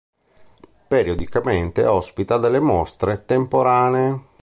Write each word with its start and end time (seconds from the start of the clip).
Periodicamente 0.87 1.85
ospita 1.85 2.39
delle 2.39 2.59
mostre 2.59 3.23
temporanee. 3.23 4.29